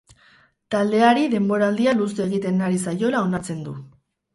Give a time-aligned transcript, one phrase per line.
[0.75, 3.81] Taldeari denboraldia luze egiten ari zaiola onartzen du.